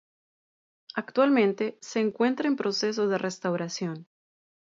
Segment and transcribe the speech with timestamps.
[0.95, 4.07] Actualmente se encuentra en proceso de restauración.